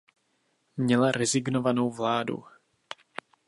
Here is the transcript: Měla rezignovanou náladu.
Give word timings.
Měla 0.77 1.11
rezignovanou 1.11 1.89
náladu. 1.93 2.43